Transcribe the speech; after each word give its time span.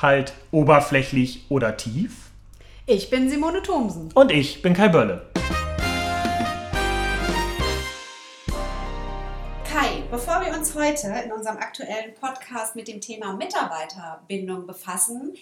Halt 0.00 0.34
oberflächlich 0.50 1.46
oder 1.48 1.76
tief. 1.76 2.30
Ich 2.86 3.10
bin 3.10 3.28
Simone 3.30 3.62
Thomsen. 3.62 4.10
Und 4.14 4.30
ich 4.30 4.62
bin 4.62 4.74
Kai 4.74 4.88
Bölle. 4.88 5.26
Kai, 9.64 10.02
bevor 10.10 10.40
wir 10.40 10.56
uns 10.56 10.74
heute 10.74 11.08
in 11.24 11.32
unserem 11.32 11.56
aktuellen 11.56 12.14
Podcast 12.14 12.76
mit 12.76 12.88
dem 12.88 13.00
Thema 13.00 13.32
Mitarbeiterbindung 13.34 14.66
befassen, 14.66 15.34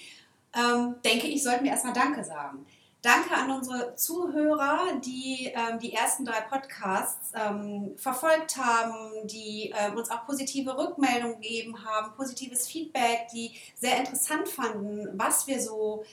ähm, 0.54 0.94
denke 1.04 1.26
ich, 1.26 1.42
sollten 1.42 1.64
wir 1.64 1.72
erstmal 1.72 1.92
Danke 1.92 2.24
sagen. 2.24 2.64
Danke 3.04 3.34
an 3.34 3.50
unsere 3.50 3.94
Zuhörer, 3.96 4.98
die 5.04 5.52
ähm, 5.54 5.78
die 5.78 5.92
ersten 5.92 6.24
drei 6.24 6.40
Podcasts 6.40 7.32
ähm, 7.34 7.92
verfolgt 7.98 8.56
haben, 8.56 9.26
die 9.26 9.74
ähm, 9.76 9.98
uns 9.98 10.10
auch 10.10 10.24
positive 10.24 10.78
Rückmeldungen 10.78 11.38
gegeben 11.38 11.84
haben, 11.84 12.14
positives 12.16 12.66
Feedback, 12.66 13.28
die 13.30 13.50
sehr 13.74 13.98
interessant 13.98 14.48
fanden, 14.48 15.06
was 15.18 15.46
wir 15.46 15.60
so 15.60 16.06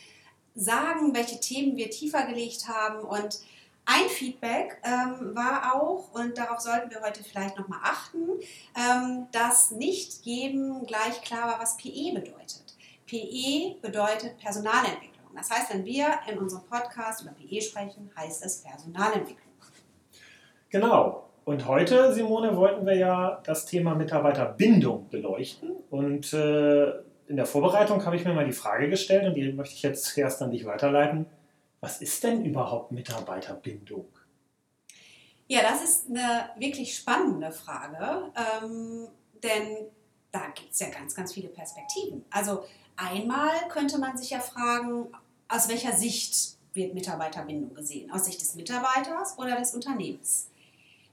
sagen, 0.53 1.15
welche 1.15 1.39
Themen 1.39 1.77
wir 1.77 1.89
tiefer 1.89 2.25
gelegt 2.25 2.67
haben. 2.67 3.05
Und 3.05 3.39
ein 3.85 4.09
Feedback 4.09 4.81
ähm, 4.83 5.33
war 5.33 5.73
auch, 5.73 6.11
und 6.11 6.37
darauf 6.37 6.59
sollten 6.59 6.89
wir 6.89 6.99
heute 6.99 7.23
vielleicht 7.23 7.57
nochmal 7.57 7.79
achten, 7.83 8.27
ähm, 8.75 9.27
dass 9.31 9.71
nicht 9.71 10.25
jedem 10.25 10.85
gleich 10.85 11.21
klar 11.21 11.53
war, 11.53 11.61
was 11.61 11.77
PE 11.77 12.11
bedeutet. 12.15 12.75
PE 13.07 13.77
bedeutet 13.81 14.37
Personalentwicklung. 14.39 15.10
Das 15.35 15.49
heißt, 15.49 15.73
wenn 15.73 15.85
wir 15.85 16.07
in 16.29 16.37
unserem 16.37 16.63
Podcast 16.63 17.21
über 17.21 17.31
PE 17.31 17.61
sprechen, 17.61 18.11
heißt 18.15 18.43
es 18.45 18.61
Personalentwicklung. 18.61 19.51
Genau. 20.69 21.27
Und 21.43 21.67
heute, 21.67 22.13
Simone, 22.13 22.55
wollten 22.55 22.85
wir 22.85 22.95
ja 22.95 23.41
das 23.43 23.65
Thema 23.65 23.95
Mitarbeiterbindung 23.95 25.09
beleuchten. 25.09 25.71
Und 25.89 26.33
äh, 26.33 26.91
in 27.27 27.35
der 27.35 27.45
Vorbereitung 27.45 28.05
habe 28.05 28.15
ich 28.15 28.25
mir 28.25 28.33
mal 28.33 28.45
die 28.45 28.51
Frage 28.51 28.89
gestellt, 28.89 29.25
und 29.25 29.35
die 29.35 29.51
möchte 29.51 29.75
ich 29.75 29.81
jetzt 29.81 30.05
zuerst 30.05 30.41
an 30.41 30.51
dich 30.51 30.65
weiterleiten. 30.65 31.25
Was 31.79 32.01
ist 32.01 32.23
denn 32.23 32.45
überhaupt 32.45 32.91
Mitarbeiterbindung? 32.91 34.05
Ja, 35.47 35.61
das 35.63 35.83
ist 35.83 36.09
eine 36.09 36.49
wirklich 36.57 36.95
spannende 36.95 37.51
Frage, 37.51 38.31
ähm, 38.35 39.07
denn 39.43 39.87
da 40.31 40.47
gibt 40.55 40.71
es 40.71 40.79
ja 40.79 40.89
ganz, 40.89 41.15
ganz 41.15 41.33
viele 41.33 41.49
Perspektiven. 41.49 42.23
Also 42.29 42.63
einmal 42.95 43.49
könnte 43.69 43.97
man 43.97 44.15
sich 44.15 44.29
ja 44.29 44.39
fragen, 44.39 45.07
aus 45.51 45.67
welcher 45.67 45.95
Sicht 45.95 46.57
wird 46.73 46.93
Mitarbeiterbindung 46.93 47.73
gesehen? 47.73 48.09
Aus 48.11 48.25
Sicht 48.25 48.41
des 48.41 48.55
Mitarbeiters 48.55 49.37
oder 49.37 49.57
des 49.57 49.73
Unternehmens? 49.73 50.47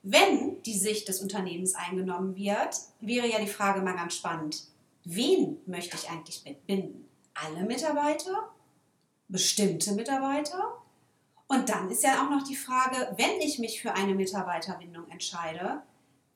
Wenn 0.04 0.62
die 0.62 0.78
Sicht 0.78 1.08
des 1.08 1.20
Unternehmens 1.20 1.74
eingenommen 1.74 2.36
wird, 2.36 2.76
wäre 3.00 3.28
ja 3.28 3.40
die 3.40 3.48
Frage 3.48 3.82
mal 3.82 3.96
ganz 3.96 4.14
spannend. 4.14 4.62
Wen 5.04 5.58
möchte 5.66 5.96
ich 5.96 6.08
eigentlich 6.08 6.44
binden? 6.66 7.08
Alle 7.34 7.64
Mitarbeiter? 7.64 8.48
Bestimmte 9.26 9.92
Mitarbeiter? 9.92 10.78
Und 11.48 11.68
dann 11.68 11.90
ist 11.90 12.04
ja 12.04 12.24
auch 12.24 12.30
noch 12.30 12.44
die 12.46 12.56
Frage, 12.56 13.14
wenn 13.16 13.40
ich 13.40 13.58
mich 13.58 13.82
für 13.82 13.94
eine 13.94 14.14
Mitarbeiterbindung 14.14 15.08
entscheide, 15.10 15.82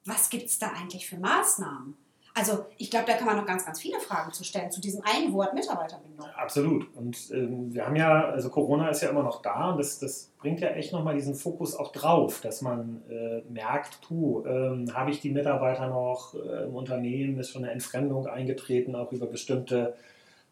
was 0.05 0.28
gibt 0.28 0.47
es 0.47 0.58
da 0.58 0.73
eigentlich 0.73 1.08
für 1.08 1.19
Maßnahmen? 1.19 1.96
Also 2.35 2.65
ich 2.79 2.91
glaube, 2.91 3.05
da 3.07 3.15
kann 3.15 3.27
man 3.27 3.37
noch 3.37 3.47
ganz, 3.47 3.67
ganz 3.67 3.81
viele 3.81 4.01
Fragen 4.01 4.33
zu 4.33 4.43
stellen 4.43 4.70
zu 4.70 4.81
diesem 4.81 5.03
einen 5.05 5.33
Wort 5.35 5.53
Mitarbeiterbindung. 5.53 6.27
Absolut. 6.35 6.95
Und 6.97 7.31
ähm, 7.31 7.75
wir 7.75 7.85
haben 7.85 7.97
ja, 7.97 8.31
also 8.31 8.48
Corona 8.48 8.89
ist 8.89 9.03
ja 9.03 9.11
immer 9.11 9.23
noch 9.23 9.43
da 9.43 9.70
und 9.70 9.79
das, 9.79 9.98
das 9.98 10.31
bringt 10.39 10.61
ja 10.61 10.69
echt 10.69 10.93
nochmal 10.93 11.15
diesen 11.15 11.35
Fokus 11.35 11.77
auch 11.77 11.93
drauf, 11.93 12.41
dass 12.41 12.63
man 12.63 13.03
äh, 13.11 13.43
merkt, 13.51 14.01
puh, 14.01 14.45
ähm, 14.47 14.95
habe 14.95 15.11
ich 15.11 15.20
die 15.20 15.31
Mitarbeiter 15.31 15.89
noch 15.89 16.35
äh, 16.35 16.65
im 16.65 16.75
Unternehmen, 16.75 17.39
ist 17.39 17.51
schon 17.51 17.65
eine 17.65 17.73
Entfremdung 17.73 18.27
eingetreten, 18.27 18.97
auch 18.97 19.13
über 19.13 19.27
bestimmte, 19.27 19.95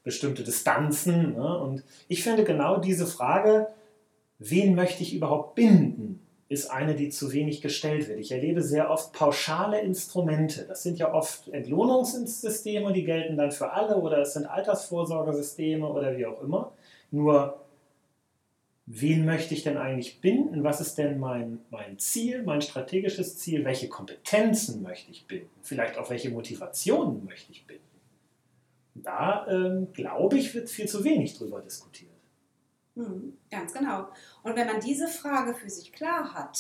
bestimmte 0.05 0.45
Distanzen. 0.45 1.35
Ne? 1.35 1.59
Und 1.59 1.83
ich 2.09 2.23
finde 2.23 2.45
genau 2.45 2.79
diese 2.79 3.07
Frage, 3.07 3.69
wen 4.39 4.75
möchte 4.75 5.03
ich 5.03 5.15
überhaupt 5.15 5.55
binden? 5.55 6.27
Ist 6.51 6.69
eine, 6.69 6.97
die 6.97 7.11
zu 7.11 7.33
wenig 7.33 7.63
gestellt 7.63 8.09
wird. 8.09 8.19
Ich 8.19 8.33
erlebe 8.33 8.61
sehr 8.61 8.91
oft 8.91 9.13
pauschale 9.13 9.81
Instrumente. 9.81 10.65
Das 10.67 10.83
sind 10.83 10.99
ja 10.99 11.15
oft 11.15 11.49
Entlohnungssysteme, 11.49 12.93
die 12.93 13.05
gelten 13.05 13.37
dann 13.37 13.53
für 13.53 13.71
alle 13.71 13.97
oder 13.97 14.19
es 14.19 14.35
sind 14.35 14.47
Altersvorsorgesysteme 14.47 15.89
oder 15.89 16.19
wie 16.19 16.27
auch 16.27 16.43
immer. 16.43 16.73
Nur, 17.13 17.65
wen 18.87 19.25
möchte 19.25 19.55
ich 19.55 19.63
denn 19.63 19.77
eigentlich 19.77 20.21
binden? 20.21 20.65
Was 20.65 20.81
ist 20.81 20.99
denn 20.99 21.21
mein, 21.21 21.61
mein 21.71 22.01
Ziel, 22.01 22.43
mein 22.43 22.63
strategisches 22.63 23.39
Ziel? 23.39 23.65
Welche 23.65 23.89
Kompetenzen 23.89 24.83
möchte 24.83 25.13
ich 25.13 25.29
binden? 25.29 25.51
Vielleicht 25.63 25.99
auch 25.99 26.11
welche 26.11 26.31
Motivationen 26.31 27.25
möchte 27.25 27.53
ich 27.53 27.65
binden? 27.65 27.85
Da, 28.97 29.47
ähm, 29.49 29.93
glaube 29.93 30.37
ich, 30.37 30.53
wird 30.53 30.69
viel 30.69 30.89
zu 30.89 31.05
wenig 31.05 31.39
drüber 31.39 31.61
diskutiert. 31.61 32.10
Hm, 33.01 33.39
ganz 33.51 33.73
genau. 33.73 34.09
Und 34.43 34.57
wenn 34.57 34.67
man 34.67 34.81
diese 34.81 35.09
Frage 35.09 35.55
für 35.55 35.71
sich 35.71 35.93
klar 35.93 36.35
hat, 36.35 36.59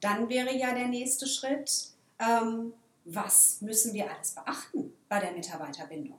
dann 0.00 0.28
wäre 0.28 0.56
ja 0.56 0.74
der 0.74 0.88
nächste 0.88 1.26
Schritt, 1.26 1.88
ähm, 2.20 2.72
was 3.04 3.60
müssen 3.62 3.92
wir 3.92 4.08
alles 4.10 4.32
beachten 4.32 4.92
bei 5.08 5.18
der 5.18 5.32
Mitarbeiterbindung? 5.32 6.18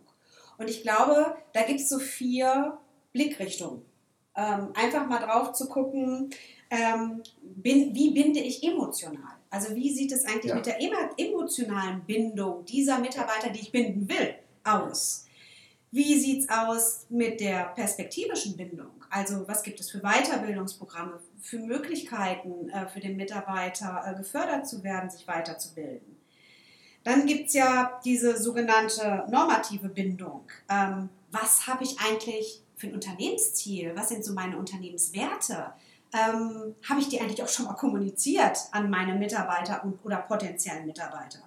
Und 0.58 0.70
ich 0.70 0.82
glaube, 0.82 1.38
da 1.54 1.64
gibt 1.64 1.80
es 1.80 1.90
so 1.90 2.00
vier 2.00 2.78
Blickrichtungen. 3.14 3.84
Ähm, 4.36 4.72
einfach 4.74 5.08
mal 5.08 5.20
drauf 5.20 5.54
zu 5.54 5.70
gucken, 5.70 6.32
ähm, 6.70 7.22
bin, 7.42 7.96
wie 7.96 8.12
binde 8.12 8.40
ich 8.40 8.64
emotional? 8.64 9.38
Also 9.50 9.76
wie 9.76 9.94
sieht 9.94 10.12
es 10.12 10.26
eigentlich 10.26 10.50
ja. 10.50 10.56
mit 10.56 10.66
der 10.66 10.80
emotionalen 11.18 12.02
Bindung 12.02 12.66
dieser 12.66 13.00
Mitarbeiter, 13.00 13.50
die 13.50 13.62
ich 13.62 13.72
binden 13.72 14.10
will, 14.10 14.36
aus? 14.64 15.26
Wie 15.92 16.20
sieht 16.20 16.42
es 16.42 16.50
aus 16.50 17.06
mit 17.10 17.40
der 17.40 17.66
perspektivischen 17.76 18.58
Bindung? 18.58 19.03
Also 19.14 19.48
was 19.48 19.62
gibt 19.62 19.80
es 19.80 19.92
für 19.92 20.00
Weiterbildungsprogramme, 20.00 21.20
für 21.40 21.60
Möglichkeiten 21.60 22.70
äh, 22.70 22.88
für 22.88 23.00
den 23.00 23.16
Mitarbeiter 23.16 24.04
äh, 24.08 24.18
gefördert 24.18 24.68
zu 24.68 24.84
werden, 24.84 25.08
sich 25.12 25.28
weiterzubilden? 25.28 26.18
Dann 27.04 27.28
gibt 27.28 27.50
es 27.50 27.54
ja 27.54 28.00
diese 28.04 28.42
sogenannte 28.42 29.26
normative 29.30 29.90
Bindung. 29.90 30.48
Ähm, 30.68 31.10
was 31.30 31.68
habe 31.68 31.84
ich 31.84 32.00
eigentlich 32.00 32.64
für 32.76 32.88
ein 32.88 32.96
Unternehmensziel? 32.96 33.92
Was 33.96 34.10
sind 34.10 34.26
so 34.26 34.34
meine 34.34 34.58
Unternehmenswerte? 34.58 35.74
Ähm, 36.12 36.74
habe 36.90 37.00
ich 37.00 37.08
die 37.08 37.22
eigentlich 37.22 37.44
auch 37.44 37.48
schon 37.48 37.66
mal 37.66 37.74
kommuniziert 37.74 38.58
an 38.72 38.90
meine 38.90 39.14
Mitarbeiter 39.14 39.84
und, 39.84 40.04
oder 40.04 40.18
potenziellen 40.18 40.88
Mitarbeiter? 40.88 41.40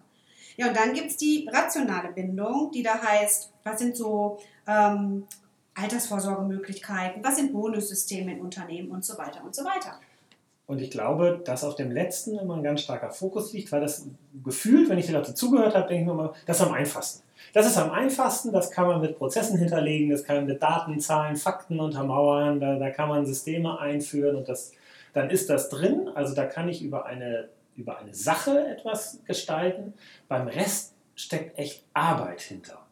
Ja, 0.56 0.68
und 0.68 0.76
dann 0.76 0.94
gibt 0.94 1.10
es 1.10 1.16
die 1.16 1.48
rationale 1.52 2.12
Bindung, 2.12 2.70
die 2.70 2.84
da 2.84 3.02
heißt, 3.02 3.52
was 3.64 3.80
sind 3.80 3.96
so 3.96 4.38
ähm, 4.68 5.26
Altersvorsorgemöglichkeiten, 5.76 7.22
was 7.22 7.36
sind 7.36 7.52
Bonussysteme 7.52 8.32
in 8.32 8.40
Unternehmen 8.40 8.90
und 8.90 9.04
so 9.04 9.16
weiter 9.18 9.44
und 9.44 9.54
so 9.54 9.64
weiter. 9.64 10.00
Und 10.66 10.80
ich 10.80 10.90
glaube, 10.90 11.40
dass 11.44 11.62
auf 11.62 11.76
dem 11.76 11.92
letzten 11.92 12.36
immer 12.38 12.56
ein 12.56 12.62
ganz 12.62 12.80
starker 12.80 13.10
Fokus 13.10 13.52
liegt, 13.52 13.70
weil 13.70 13.80
das 13.80 14.06
gefühlt, 14.42 14.88
wenn 14.88 14.98
ich 14.98 15.06
dazu 15.06 15.32
zugehört 15.32 15.74
habe, 15.76 15.86
denke 15.86 16.02
ich 16.02 16.06
mir 16.06 16.12
immer, 16.12 16.34
das 16.44 16.60
ist 16.60 16.66
am 16.66 16.72
einfachsten. 16.72 17.22
Das 17.52 17.66
ist 17.66 17.78
am 17.78 17.92
einfachsten, 17.92 18.52
das 18.52 18.72
kann 18.72 18.88
man 18.88 19.00
mit 19.00 19.16
Prozessen 19.16 19.58
hinterlegen, 19.58 20.10
das 20.10 20.24
kann 20.24 20.36
man 20.36 20.46
mit 20.46 20.60
Daten, 20.60 20.98
Zahlen, 20.98 21.36
Fakten 21.36 21.78
untermauern, 21.78 22.58
da, 22.58 22.76
da 22.76 22.90
kann 22.90 23.08
man 23.08 23.24
Systeme 23.24 23.78
einführen 23.78 24.34
und 24.34 24.48
das, 24.48 24.72
dann 25.12 25.30
ist 25.30 25.48
das 25.48 25.68
drin. 25.68 26.10
Also 26.14 26.34
da 26.34 26.46
kann 26.46 26.68
ich 26.68 26.82
über 26.82 27.06
eine 27.06 27.48
über 27.76 27.98
eine 27.98 28.14
Sache 28.14 28.66
etwas 28.66 29.20
gestalten. 29.24 29.94
Beim 30.28 30.48
Rest 30.48 30.94
steckt 31.14 31.58
echt 31.58 31.84
Arbeit 31.92 32.40
hinter. 32.40 32.85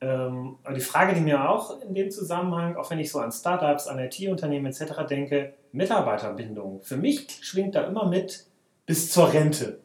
Ähm, 0.00 0.56
die 0.74 0.80
Frage, 0.80 1.14
die 1.14 1.20
mir 1.20 1.48
auch 1.48 1.80
in 1.80 1.94
dem 1.94 2.10
Zusammenhang, 2.10 2.76
auch 2.76 2.90
wenn 2.90 3.00
ich 3.00 3.10
so 3.10 3.18
an 3.18 3.32
Startups, 3.32 3.88
an 3.88 3.98
IT-Unternehmen 3.98 4.66
etc. 4.66 5.06
denke, 5.08 5.54
Mitarbeiterbindung. 5.72 6.82
Für 6.82 6.96
mich 6.96 7.26
schwingt 7.42 7.74
da 7.74 7.84
immer 7.84 8.06
mit 8.06 8.46
bis 8.86 9.10
zur 9.10 9.32
Rente. 9.32 9.80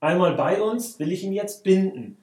Einmal 0.00 0.34
bei 0.34 0.60
uns, 0.60 0.98
will 0.98 1.12
ich 1.12 1.22
ihn 1.22 1.32
jetzt 1.32 1.62
binden. 1.62 2.18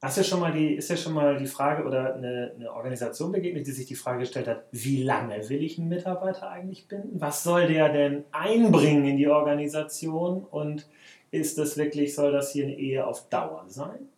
Hast 0.00 0.16
ja 0.16 0.24
schon 0.24 0.40
mal 0.40 0.52
die, 0.52 0.74
ist 0.74 0.90
ja 0.90 0.96
schon 0.96 1.14
mal 1.14 1.36
die 1.36 1.46
Frage 1.46 1.84
oder 1.84 2.14
eine, 2.14 2.52
eine, 2.56 2.72
Organisation 2.72 3.30
begegnet, 3.30 3.66
die 3.66 3.70
sich 3.70 3.86
die 3.86 3.94
Frage 3.94 4.20
gestellt 4.20 4.48
hat, 4.48 4.64
wie 4.72 5.02
lange 5.02 5.48
will 5.48 5.62
ich 5.62 5.78
einen 5.78 5.88
Mitarbeiter 5.88 6.50
eigentlich 6.50 6.88
binden? 6.88 7.20
Was 7.20 7.44
soll 7.44 7.68
der 7.68 7.88
denn 7.88 8.24
einbringen 8.32 9.04
in 9.04 9.16
die 9.16 9.28
Organisation? 9.28 10.44
Und 10.44 10.88
ist 11.30 11.56
das 11.56 11.76
wirklich, 11.76 12.14
soll 12.14 12.32
das 12.32 12.52
hier 12.52 12.64
eine 12.64 12.76
Ehe 12.76 13.06
auf 13.06 13.28
Dauer 13.28 13.64
sein? 13.68 14.08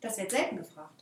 Das 0.00 0.18
wird 0.18 0.30
selten 0.30 0.58
gefragt. 0.58 0.99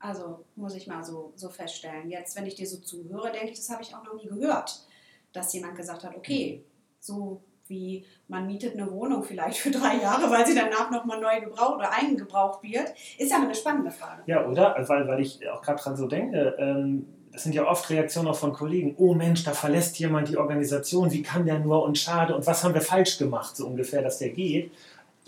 Also 0.00 0.44
muss 0.54 0.74
ich 0.74 0.86
mal 0.86 1.04
so, 1.04 1.32
so 1.34 1.48
feststellen. 1.48 2.08
Jetzt, 2.10 2.36
wenn 2.36 2.46
ich 2.46 2.54
dir 2.54 2.66
so 2.66 2.78
zuhöre, 2.78 3.32
denke 3.32 3.50
ich, 3.50 3.58
das 3.58 3.70
habe 3.70 3.82
ich 3.82 3.94
auch 3.94 4.04
noch 4.04 4.14
nie 4.14 4.28
gehört, 4.28 4.86
dass 5.32 5.52
jemand 5.52 5.76
gesagt 5.76 6.04
hat, 6.04 6.16
okay, 6.16 6.64
so 7.00 7.42
wie 7.66 8.04
man 8.28 8.46
mietet 8.46 8.74
eine 8.74 8.90
Wohnung 8.90 9.22
vielleicht 9.22 9.58
für 9.58 9.70
drei 9.70 9.96
Jahre, 9.96 10.30
weil 10.30 10.46
sie 10.46 10.54
danach 10.54 10.90
nochmal 10.90 11.20
neu 11.20 11.40
gebraucht 11.40 11.76
oder 11.76 11.92
eingebraucht 11.92 12.62
wird, 12.62 12.94
ist 13.18 13.30
ja 13.30 13.36
eine 13.36 13.54
spannende 13.54 13.90
Frage. 13.90 14.22
Ja, 14.26 14.46
oder? 14.46 14.74
Weil, 14.86 15.06
weil 15.06 15.20
ich 15.20 15.46
auch 15.50 15.60
gerade 15.62 15.82
dran 15.82 15.96
so 15.96 16.06
denke, 16.06 16.56
ähm, 16.58 17.06
das 17.32 17.42
sind 17.42 17.54
ja 17.54 17.66
oft 17.66 17.88
Reaktionen 17.90 18.28
auch 18.28 18.36
von 18.36 18.52
Kollegen, 18.52 18.94
oh 18.98 19.14
Mensch, 19.14 19.44
da 19.44 19.52
verlässt 19.52 19.98
jemand 19.98 20.28
die 20.28 20.36
Organisation, 20.36 21.12
wie 21.12 21.22
kann 21.22 21.44
der 21.44 21.58
nur 21.58 21.82
und 21.82 21.98
schade 21.98 22.34
und 22.34 22.46
was 22.46 22.64
haben 22.64 22.74
wir 22.74 22.80
falsch 22.80 23.18
gemacht, 23.18 23.56
so 23.56 23.66
ungefähr, 23.66 24.02
dass 24.02 24.18
der 24.18 24.30
geht. 24.30 24.72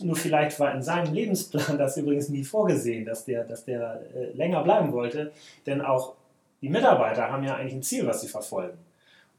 Nur 0.02 0.17
vielleicht 0.17 0.58
war 0.61 0.75
in 0.75 0.82
seinem 0.82 1.12
Lebensplan 1.12 1.79
das 1.79 1.97
übrigens 1.97 2.29
nie 2.29 2.44
vorgesehen, 2.44 3.05
dass 3.05 3.25
der, 3.25 3.44
dass 3.44 3.64
der 3.64 4.02
äh, 4.14 4.32
länger 4.32 4.62
bleiben 4.62 4.93
wollte, 4.93 5.32
denn 5.67 5.81
auch 5.81 6.14
die 6.62 6.69
Mitarbeiter 6.69 7.31
haben 7.31 7.44
ja 7.44 7.56
eigentlich 7.56 7.75
ein 7.75 7.82
Ziel, 7.82 8.06
was 8.06 8.20
sie 8.20 8.29
verfolgen. 8.29 8.79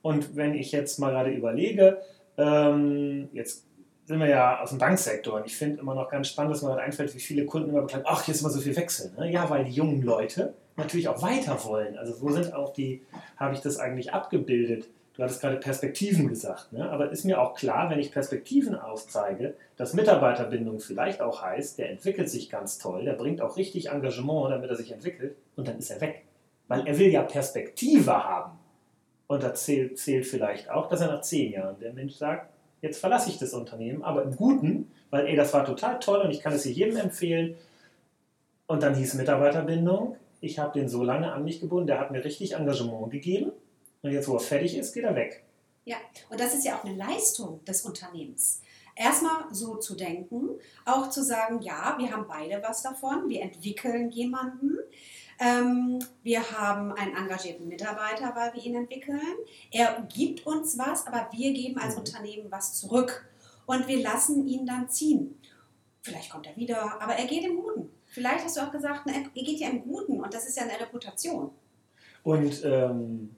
Und 0.02 0.36
wenn 0.36 0.56
ich 0.56 0.72
jetzt 0.72 1.00
mal 1.00 1.12
gerade 1.12 1.32
überlege, 1.32 2.02
ähm, 2.38 3.30
jetzt 3.34 3.66
sind 4.06 4.20
wir 4.20 4.28
ja 4.28 4.60
aus 4.60 4.70
dem 4.70 4.80
Banksektor 4.80 5.36
und 5.36 5.46
ich 5.46 5.56
finde 5.56 5.80
immer 5.80 5.94
noch 5.94 6.10
ganz 6.10 6.30
spannend, 6.30 6.54
dass 6.54 6.64
mir 6.64 6.70
halt 6.70 6.80
einfällt, 6.80 7.14
wie 7.16 7.20
viele 7.20 7.46
Kunden 7.46 7.70
immer 7.70 7.82
beklagen, 7.82 8.06
ach, 8.08 8.24
hier 8.24 8.34
ist 8.34 8.42
immer 8.42 8.50
so 8.50 8.60
viel 8.60 8.76
Wechsel. 8.76 9.12
Ne? 9.18 9.32
Ja, 9.32 9.50
weil 9.50 9.64
die 9.64 9.72
jungen 9.72 10.02
Leute 10.02 10.54
natürlich 10.76 11.08
auch 11.08 11.22
weiter 11.22 11.64
wollen. 11.64 11.98
Also 11.98 12.20
wo 12.22 12.32
sind 12.32 12.54
auch 12.54 12.74
die, 12.74 13.04
habe 13.38 13.54
ich 13.54 13.62
das 13.62 13.78
eigentlich 13.78 14.12
abgebildet? 14.12 14.88
Du 15.22 15.26
hattest 15.26 15.42
gerade 15.42 15.58
Perspektiven 15.58 16.30
gesagt, 16.30 16.74
ne? 16.74 16.90
aber 16.90 17.12
ist 17.12 17.26
mir 17.26 17.40
auch 17.40 17.54
klar, 17.54 17.92
wenn 17.92 18.00
ich 18.00 18.12
Perspektiven 18.12 18.74
aufzeige, 18.74 19.54
dass 19.78 19.94
Mitarbeiterbindung 19.94 20.80
vielleicht 20.80 21.22
auch 21.22 21.44
heißt, 21.44 21.78
der 21.78 21.92
entwickelt 21.92 22.28
sich 22.28 22.50
ganz 22.50 22.80
toll, 22.80 23.06
der 23.06 23.14
bringt 23.14 23.40
auch 23.40 23.56
richtig 23.56 23.90
Engagement, 23.90 24.50
damit 24.50 24.72
er 24.72 24.76
sich 24.76 24.92
entwickelt 24.92 25.36
und 25.56 25.68
dann 25.68 25.78
ist 25.78 25.92
er 25.92 26.02
weg. 26.02 26.24
Weil 26.68 26.88
er 26.88 26.98
will 26.98 27.10
ja 27.10 27.22
Perspektive 27.22 28.12
haben. 28.12 28.58
Und 29.28 29.44
da 29.44 29.54
zählt, 29.54 30.00
zählt 30.00 30.26
vielleicht 30.26 30.72
auch, 30.72 30.90
dass 30.90 31.02
er 31.02 31.10
nach 31.10 31.22
zehn 31.22 31.52
Jahren 31.52 31.80
der 31.80 31.94
Mensch 31.94 32.16
sagt, 32.16 32.50
jetzt 32.82 33.00
verlasse 33.00 33.30
ich 33.30 33.38
das 33.38 33.54
Unternehmen, 33.54 34.02
aber 34.02 34.24
im 34.24 34.36
Guten, 34.36 34.92
weil 35.12 35.28
ey, 35.28 35.36
das 35.36 35.54
war 35.54 35.64
total 35.66 36.00
toll 36.00 36.22
und 36.22 36.32
ich 36.32 36.42
kann 36.42 36.54
es 36.54 36.64
hier 36.64 36.74
jedem 36.74 36.98
empfehlen. 36.98 37.58
Und 38.66 38.82
dann 38.82 38.96
hieß 38.96 39.14
Mitarbeiterbindung, 39.14 40.16
ich 40.40 40.58
habe 40.58 40.80
den 40.80 40.90
so 40.90 41.04
lange 41.04 41.32
an 41.32 41.44
mich 41.44 41.60
gebunden, 41.60 41.86
der 41.86 42.00
hat 42.00 42.10
mir 42.10 42.26
richtig 42.26 42.54
Engagement 42.54 43.12
gegeben 43.12 43.52
und 44.02 44.12
jetzt, 44.12 44.28
wo 44.28 44.34
er 44.36 44.40
fertig 44.40 44.76
ist, 44.76 44.94
geht 44.94 45.04
er 45.04 45.16
weg. 45.16 45.44
Ja, 45.86 45.98
und 46.30 46.40
das 46.40 46.54
ist 46.54 46.66
ja 46.66 46.78
auch 46.78 46.84
eine 46.84 46.96
Leistung 46.96 47.64
des 47.66 47.84
Unternehmens. 47.84 48.62
Erstmal 48.96 49.46
so 49.52 49.78
zu 49.78 49.96
denken, 49.96 50.50
auch 50.86 51.10
zu 51.10 51.24
sagen, 51.24 51.62
ja, 51.62 51.96
wir 51.98 52.12
haben 52.12 52.26
beide 52.28 52.62
was 52.62 52.82
davon, 52.84 53.30
wir 53.30 53.42
entwickeln 53.42 54.12
jemanden, 54.12 54.78
ähm, 55.42 56.00
wir 56.22 56.52
haben 56.52 56.92
einen 56.92 57.16
engagierten 57.16 57.68
Mitarbeiter, 57.68 58.36
weil 58.36 58.54
wir 58.54 58.64
ihn 58.64 58.76
entwickeln. 58.76 59.20
Er 59.72 60.06
gibt 60.14 60.46
uns 60.46 60.78
was, 60.78 61.08
aber 61.08 61.30
wir 61.32 61.52
geben 61.52 61.80
als. 61.80 61.96
Unternehmen 61.96 62.52
was 62.52 62.76
zurück. 62.76 63.28
Und 63.66 63.88
wir 63.88 64.04
lassen 64.04 64.48
ihn 64.48 64.68
dann 64.68 64.90
ziehen. 64.90 65.40
Vielleicht 66.04 66.32
kommt 66.32 66.46
er 66.46 66.56
wieder, 66.56 67.02
aber 67.02 67.14
er 67.14 67.26
geht 67.26 67.44
im 67.44 67.56
Guten. 67.56 67.90
Vielleicht 68.06 68.46
hast 68.46 68.58
du 68.58 68.62
auch 68.62 68.72
gesagt, 68.72 69.08
er 69.08 69.44
geht 69.44 69.60
ja 69.60 69.70
im 69.70 69.84
Guten 69.84 70.20
und 70.20 70.34
das 70.34 70.48
ist 70.48 70.58
ja 70.58 70.64
eine 70.64 70.80
Reputation. 70.80 71.52
Und 72.24 72.64
ähm, 72.64 73.36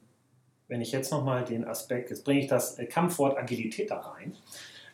wenn 0.73 0.81
ich 0.81 0.91
jetzt 0.91 1.11
nochmal 1.11 1.45
den 1.45 1.65
Aspekt, 1.65 2.09
jetzt 2.09 2.25
bringe 2.25 2.39
ich 2.39 2.47
das 2.47 2.77
Kampfwort 2.89 3.37
Agilität 3.37 3.91
da 3.91 3.99
rein. 3.99 4.33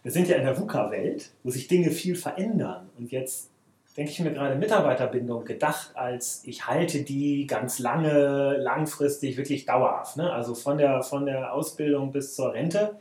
Wir 0.04 0.12
sind 0.12 0.28
ja 0.28 0.36
in 0.36 0.44
der 0.44 0.60
VUCA-Welt, 0.60 1.32
wo 1.42 1.52
sich 1.52 1.70
Dinge 1.70 1.92
viel 1.92 2.18
verändern. 2.18 2.90
Und 2.98 3.14
jetzt 3.14 3.50
denke 3.96 4.12
ich 4.12 4.20
mir 4.20 4.34
gerade 4.34 4.56
Mitarbeiterbindung 4.56 5.46
gedacht 5.46 5.92
als 5.96 6.42
ich 6.46 6.68
halte 6.68 7.04
die 7.04 7.48
ganz 7.48 7.80
lange, 7.80 8.58
langfristig, 8.58 9.38
wirklich 9.38 9.66
dauerhaft. 9.66 10.18
Ne? 10.18 10.30
Also 10.30 10.54
von 10.54 10.78
der, 10.78 11.02
von 11.02 11.26
der 11.26 11.54
Ausbildung 11.54 12.12
bis 12.12 12.36
zur 12.36 12.54
Rente. 12.54 12.98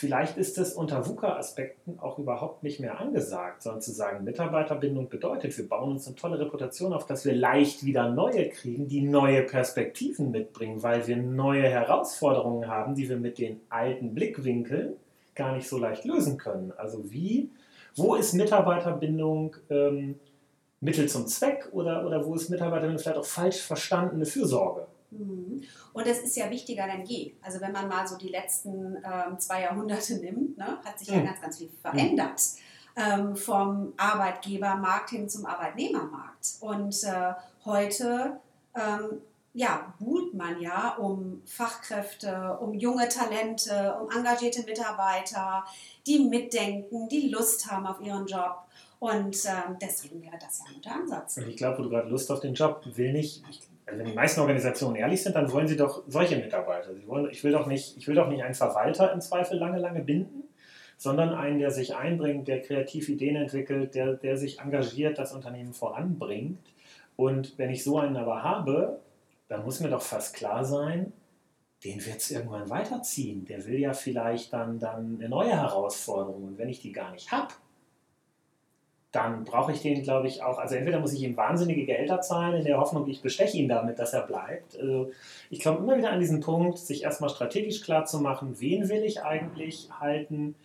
Vielleicht 0.00 0.36
ist 0.38 0.58
es 0.58 0.74
unter 0.74 1.08
VUCA-Aspekten 1.08 1.98
auch 1.98 2.20
überhaupt 2.20 2.62
nicht 2.62 2.78
mehr 2.78 3.00
angesagt, 3.00 3.64
sondern 3.64 3.82
zu 3.82 3.90
sagen, 3.90 4.22
Mitarbeiterbindung 4.22 5.08
bedeutet, 5.08 5.58
wir 5.58 5.68
bauen 5.68 5.90
uns 5.90 6.06
eine 6.06 6.14
tolle 6.14 6.38
Reputation 6.38 6.92
auf, 6.92 7.04
dass 7.04 7.24
wir 7.24 7.34
leicht 7.34 7.84
wieder 7.84 8.08
neue 8.08 8.48
kriegen, 8.48 8.86
die 8.86 9.00
neue 9.00 9.42
Perspektiven 9.42 10.30
mitbringen, 10.30 10.84
weil 10.84 11.08
wir 11.08 11.16
neue 11.16 11.64
Herausforderungen 11.64 12.68
haben, 12.68 12.94
die 12.94 13.08
wir 13.08 13.16
mit 13.16 13.38
den 13.38 13.60
alten 13.70 14.14
Blickwinkeln 14.14 14.94
gar 15.34 15.56
nicht 15.56 15.68
so 15.68 15.78
leicht 15.78 16.04
lösen 16.04 16.38
können. 16.38 16.72
Also 16.76 17.10
wie 17.10 17.50
wo 17.96 18.14
ist 18.14 18.34
Mitarbeiterbindung 18.34 19.56
ähm, 19.68 20.20
Mittel 20.80 21.08
zum 21.08 21.26
Zweck 21.26 21.70
oder, 21.72 22.06
oder 22.06 22.24
wo 22.24 22.36
ist 22.36 22.50
Mitarbeiterbindung 22.50 23.02
vielleicht 23.02 23.18
auch 23.18 23.26
falsch 23.26 23.62
verstandene 23.62 24.26
Fürsorge? 24.26 24.86
Mhm. 25.10 25.62
Und 25.92 26.06
es 26.06 26.20
ist 26.20 26.36
ja 26.36 26.50
wichtiger 26.50 26.86
denn 26.86 27.04
je. 27.04 27.34
Also 27.42 27.60
wenn 27.60 27.72
man 27.72 27.88
mal 27.88 28.06
so 28.06 28.16
die 28.16 28.28
letzten 28.28 28.96
ähm, 28.96 29.38
zwei 29.38 29.62
Jahrhunderte 29.62 30.16
nimmt, 30.16 30.58
ne, 30.58 30.78
hat 30.84 30.98
sich 30.98 31.08
ja 31.08 31.18
mhm. 31.18 31.26
ganz, 31.26 31.40
ganz 31.40 31.58
viel 31.58 31.70
verändert. 31.80 32.40
Ähm, 32.96 33.36
vom 33.36 33.92
Arbeitgebermarkt 33.96 35.10
hin 35.10 35.28
zum 35.28 35.46
Arbeitnehmermarkt. 35.46 36.56
Und 36.60 37.04
äh, 37.04 37.32
heute 37.64 38.40
ähm, 38.74 39.20
ja, 39.54 39.92
buhlt 39.98 40.34
man 40.34 40.60
ja 40.60 40.94
um 40.96 41.42
Fachkräfte, 41.44 42.58
um 42.60 42.74
junge 42.74 43.08
Talente, 43.08 43.96
um 44.00 44.10
engagierte 44.10 44.62
Mitarbeiter, 44.62 45.64
die 46.06 46.20
mitdenken, 46.20 47.08
die 47.08 47.28
Lust 47.28 47.70
haben 47.70 47.86
auf 47.86 48.00
ihren 48.00 48.26
Job. 48.26 48.64
Und 49.00 49.36
ähm, 49.46 49.76
deswegen 49.80 50.22
wäre 50.22 50.38
das 50.40 50.58
ja 50.58 50.64
ein 50.68 50.74
guter 50.74 50.94
Ansatz. 50.94 51.36
Und 51.36 51.48
ich 51.48 51.56
glaube, 51.56 51.78
wo 51.78 51.82
du 51.84 51.90
gerade 51.90 52.08
Lust 52.08 52.30
auf 52.30 52.40
den 52.40 52.54
Job 52.54 52.82
will 52.84 53.12
nicht, 53.12 53.42
also 53.88 54.00
wenn 54.00 54.06
die 54.06 54.14
meisten 54.14 54.40
Organisationen 54.40 54.96
ehrlich 54.96 55.22
sind, 55.22 55.34
dann 55.34 55.50
wollen 55.50 55.66
sie 55.66 55.76
doch 55.76 56.02
solche 56.06 56.36
Mitarbeiter. 56.36 56.94
Sie 56.94 57.06
wollen, 57.06 57.30
ich, 57.30 57.42
will 57.42 57.52
doch 57.52 57.66
nicht, 57.66 57.96
ich 57.96 58.06
will 58.06 58.14
doch 58.14 58.28
nicht 58.28 58.42
einen 58.42 58.54
Verwalter 58.54 59.12
im 59.12 59.20
Zweifel 59.20 59.58
lange, 59.58 59.78
lange 59.78 60.02
binden, 60.02 60.44
sondern 60.98 61.34
einen, 61.34 61.58
der 61.58 61.70
sich 61.70 61.96
einbringt, 61.96 62.48
der 62.48 62.60
kreativ 62.60 63.08
Ideen 63.08 63.36
entwickelt, 63.36 63.94
der, 63.94 64.14
der 64.14 64.36
sich 64.36 64.60
engagiert, 64.60 65.18
das 65.18 65.32
Unternehmen 65.32 65.72
voranbringt. 65.72 66.60
Und 67.16 67.56
wenn 67.58 67.70
ich 67.70 67.82
so 67.82 67.98
einen 67.98 68.16
aber 68.16 68.42
habe, 68.42 69.00
dann 69.48 69.64
muss 69.64 69.80
mir 69.80 69.88
doch 69.88 70.02
fast 70.02 70.34
klar 70.34 70.64
sein, 70.64 71.12
den 71.84 72.04
wird 72.04 72.18
es 72.18 72.30
irgendwann 72.30 72.68
weiterziehen. 72.68 73.44
Der 73.46 73.64
will 73.64 73.78
ja 73.78 73.94
vielleicht 73.94 74.52
dann, 74.52 74.78
dann 74.78 75.16
eine 75.18 75.28
neue 75.28 75.52
Herausforderung. 75.52 76.44
Und 76.44 76.58
wenn 76.58 76.68
ich 76.68 76.80
die 76.80 76.92
gar 76.92 77.12
nicht 77.12 77.32
habe, 77.32 77.54
dann 79.12 79.44
brauche 79.44 79.72
ich 79.72 79.80
den, 79.80 80.02
glaube 80.02 80.28
ich, 80.28 80.42
auch. 80.42 80.58
Also 80.58 80.74
entweder 80.74 81.00
muss 81.00 81.14
ich 81.14 81.22
ihm 81.22 81.36
wahnsinnige 81.36 81.86
Gehälter 81.86 82.20
zahlen, 82.20 82.56
in 82.56 82.64
der 82.64 82.78
Hoffnung, 82.78 83.08
ich 83.08 83.22
besteche 83.22 83.56
ihn 83.56 83.68
damit, 83.68 83.98
dass 83.98 84.12
er 84.12 84.26
bleibt. 84.26 84.78
Also 84.78 85.10
ich 85.48 85.62
komme 85.62 85.78
immer 85.78 85.96
wieder 85.96 86.10
an 86.10 86.20
diesen 86.20 86.40
Punkt, 86.40 86.78
sich 86.78 87.04
erstmal 87.04 87.30
strategisch 87.30 87.82
klar 87.82 88.04
zu 88.04 88.20
machen, 88.20 88.60
wen 88.60 88.88
will 88.88 89.02
ich 89.02 89.22
eigentlich 89.22 89.88
halten, 89.98 90.56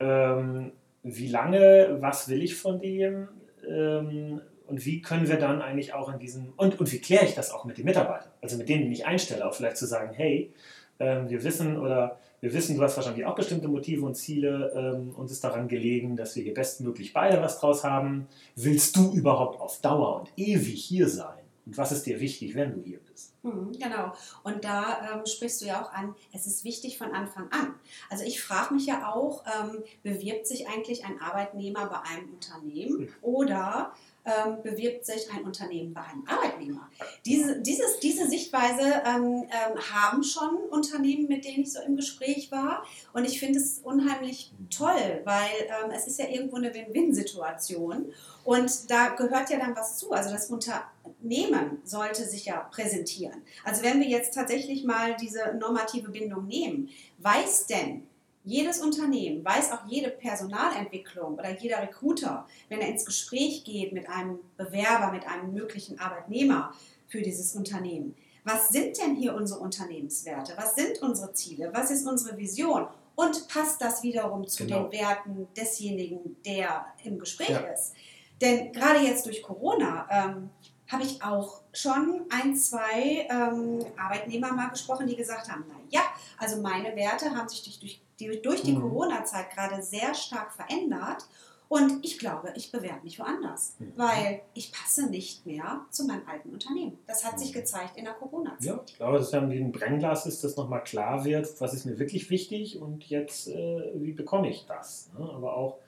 ähm, 0.00 0.72
wie 1.04 1.28
lange, 1.28 1.98
was 2.00 2.28
will 2.28 2.42
ich 2.42 2.56
von 2.56 2.80
dem, 2.80 3.28
ähm, 3.68 4.40
und 4.66 4.84
wie 4.86 5.02
können 5.02 5.28
wir 5.28 5.38
dann 5.38 5.60
eigentlich 5.62 5.94
auch 5.94 6.12
in 6.12 6.18
diesem, 6.18 6.54
und, 6.56 6.80
und 6.80 6.92
wie 6.92 7.00
kläre 7.00 7.24
ich 7.24 7.34
das 7.34 7.52
auch 7.52 7.64
mit 7.64 7.78
den 7.78 7.84
Mitarbeitern, 7.84 8.32
also 8.40 8.56
mit 8.56 8.68
denen, 8.68 8.86
die 8.86 8.92
ich 8.92 9.06
einstelle, 9.06 9.46
auch 9.46 9.54
vielleicht 9.54 9.76
zu 9.76 9.86
sagen, 9.86 10.12
hey, 10.14 10.52
ähm, 10.98 11.28
wir 11.28 11.44
wissen 11.44 11.78
oder 11.78 12.18
wir 12.42 12.52
wissen, 12.52 12.76
du 12.76 12.82
hast 12.82 12.96
wahrscheinlich 12.96 13.24
auch 13.24 13.36
bestimmte 13.36 13.68
Motive 13.68 14.04
und 14.04 14.16
Ziele, 14.16 14.72
ähm, 14.74 15.14
uns 15.14 15.30
ist 15.30 15.44
daran 15.44 15.68
gelegen, 15.68 16.16
dass 16.16 16.34
wir 16.34 16.42
hier 16.42 16.54
bestmöglich 16.54 17.12
beide 17.12 17.40
was 17.40 17.60
draus 17.60 17.84
haben. 17.84 18.26
Willst 18.56 18.96
du 18.96 19.12
überhaupt 19.12 19.60
auf 19.60 19.80
Dauer 19.80 20.20
und 20.20 20.32
ewig 20.36 20.84
hier 20.84 21.08
sein? 21.08 21.38
Und 21.64 21.78
was 21.78 21.92
ist 21.92 22.04
dir 22.04 22.18
wichtig, 22.18 22.56
wenn 22.56 22.74
du 22.74 22.82
hier 22.82 22.98
bist? 22.98 23.32
Mhm, 23.44 23.70
genau. 23.78 24.12
Und 24.42 24.64
da 24.64 25.14
ähm, 25.14 25.24
sprichst 25.24 25.62
du 25.62 25.66
ja 25.66 25.84
auch 25.84 25.92
an, 25.92 26.16
es 26.32 26.46
ist 26.46 26.64
wichtig 26.64 26.98
von 26.98 27.12
Anfang 27.12 27.44
an. 27.52 27.74
Also 28.10 28.24
ich 28.24 28.42
frage 28.42 28.74
mich 28.74 28.86
ja 28.86 29.12
auch, 29.12 29.44
ähm, 29.46 29.84
bewirbt 30.02 30.48
sich 30.48 30.68
eigentlich 30.68 31.04
ein 31.04 31.20
Arbeitnehmer 31.20 31.86
bei 31.86 32.00
einem 32.10 32.28
Unternehmen 32.34 32.98
hm. 33.02 33.08
oder 33.22 33.92
ähm, 34.24 34.62
bewirbt 34.62 35.04
sich 35.04 35.30
ein 35.32 35.44
Unternehmen 35.44 35.92
bei 35.92 36.02
einem 36.02 36.24
Arbeitnehmer. 36.26 36.88
Diese, 37.24 37.60
dieses, 37.60 37.98
diese 37.98 38.28
Sichtweise 38.28 39.02
ähm, 39.04 39.44
ähm, 39.44 39.78
haben 39.92 40.22
schon 40.22 40.56
Unternehmen, 40.70 41.26
mit 41.28 41.44
denen 41.44 41.62
ich 41.62 41.72
so 41.72 41.80
im 41.80 41.96
Gespräch 41.96 42.52
war. 42.52 42.84
Und 43.12 43.24
ich 43.24 43.40
finde 43.40 43.58
es 43.58 43.80
unheimlich 43.82 44.52
toll, 44.70 45.22
weil 45.24 45.50
ähm, 45.66 45.90
es 45.90 46.06
ist 46.06 46.18
ja 46.18 46.28
irgendwo 46.28 46.56
eine 46.56 46.72
Win-Win-Situation. 46.72 48.12
Und 48.44 48.90
da 48.90 49.08
gehört 49.10 49.50
ja 49.50 49.58
dann 49.58 49.74
was 49.74 49.98
zu. 49.98 50.12
Also 50.12 50.30
das 50.30 50.50
Unternehmen 50.50 51.80
sollte 51.84 52.24
sich 52.24 52.46
ja 52.46 52.60
präsentieren. 52.70 53.42
Also 53.64 53.82
wenn 53.82 54.00
wir 54.00 54.08
jetzt 54.08 54.34
tatsächlich 54.34 54.84
mal 54.84 55.16
diese 55.16 55.54
normative 55.58 56.10
Bindung 56.10 56.46
nehmen, 56.46 56.88
weiß 57.18 57.66
denn 57.66 58.06
jedes 58.44 58.80
Unternehmen 58.80 59.44
weiß 59.44 59.72
auch 59.72 59.86
jede 59.86 60.10
Personalentwicklung 60.10 61.34
oder 61.34 61.56
jeder 61.58 61.80
Recruiter, 61.80 62.46
wenn 62.68 62.80
er 62.80 62.88
ins 62.88 63.04
Gespräch 63.04 63.64
geht 63.64 63.92
mit 63.92 64.08
einem 64.08 64.38
Bewerber, 64.56 65.12
mit 65.12 65.26
einem 65.26 65.52
möglichen 65.52 66.00
Arbeitnehmer 66.00 66.72
für 67.06 67.22
dieses 67.22 67.54
Unternehmen. 67.54 68.16
Was 68.44 68.70
sind 68.70 68.98
denn 68.98 69.14
hier 69.14 69.34
unsere 69.34 69.60
Unternehmenswerte? 69.60 70.54
Was 70.56 70.74
sind 70.74 71.00
unsere 71.00 71.32
Ziele? 71.32 71.70
Was 71.72 71.90
ist 71.90 72.06
unsere 72.06 72.36
Vision? 72.36 72.86
Und 73.14 73.46
passt 73.46 73.80
das 73.80 74.02
wiederum 74.02 74.48
zu 74.48 74.64
genau. 74.64 74.84
den 74.84 75.00
Werten 75.00 75.46
desjenigen, 75.56 76.36
der 76.44 76.86
im 77.04 77.18
Gespräch 77.18 77.50
ja. 77.50 77.58
ist? 77.58 77.92
Denn 78.40 78.72
gerade 78.72 79.00
jetzt 79.00 79.26
durch 79.26 79.42
Corona 79.42 80.08
ähm, 80.10 80.50
habe 80.92 81.04
ich 81.04 81.22
auch 81.22 81.62
schon 81.72 82.26
ein, 82.30 82.54
zwei 82.54 83.26
ähm, 83.30 83.84
Arbeitnehmer 83.96 84.52
mal 84.52 84.68
gesprochen, 84.68 85.06
die 85.06 85.16
gesagt 85.16 85.50
haben, 85.50 85.64
na 85.68 85.74
ja, 85.90 86.02
also 86.38 86.60
meine 86.60 86.94
Werte 86.96 87.34
haben 87.34 87.48
sich 87.48 87.62
durch, 87.62 87.80
durch 87.80 88.02
die, 88.18 88.42
durch 88.42 88.62
die 88.62 88.72
mhm. 88.72 88.82
Corona-Zeit 88.82 89.50
gerade 89.50 89.82
sehr 89.82 90.14
stark 90.14 90.52
verändert. 90.52 91.26
Und 91.68 92.04
ich 92.04 92.18
glaube, 92.18 92.52
ich 92.54 92.70
bewerbe 92.70 93.02
mich 93.02 93.18
woanders, 93.18 93.76
mhm. 93.78 93.94
weil 93.96 94.42
ich 94.52 94.72
passe 94.72 95.08
nicht 95.08 95.46
mehr 95.46 95.86
zu 95.88 96.04
meinem 96.04 96.28
alten 96.28 96.50
Unternehmen. 96.50 96.98
Das 97.06 97.24
hat 97.24 97.40
sich 97.40 97.54
gezeigt 97.54 97.96
in 97.96 98.04
der 98.04 98.12
Corona-Zeit. 98.12 98.62
Ja, 98.62 98.80
ich 98.86 98.96
glaube, 98.96 99.16
dass 99.16 99.30
dann 99.30 99.50
wie 99.50 99.58
ein 99.58 99.72
Brennglas 99.72 100.26
ist, 100.26 100.44
dass 100.44 100.56
nochmal 100.56 100.84
klar 100.84 101.24
wird, 101.24 101.48
was 101.62 101.72
ist 101.72 101.86
mir 101.86 101.98
wirklich 101.98 102.28
wichtig 102.28 102.78
und 102.78 103.08
jetzt, 103.08 103.48
äh, 103.48 103.90
wie 103.94 104.12
bekomme 104.12 104.50
ich 104.50 104.66
das? 104.66 105.08
Ne? 105.18 105.26
Aber 105.34 105.56
auch, 105.56 105.78